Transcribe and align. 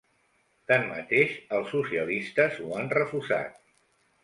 Tanmateix, 0.71 1.35
els 1.59 1.69
socialistes 1.75 2.59
ho 2.65 2.73
han 2.81 2.91
refusat. 3.01 3.63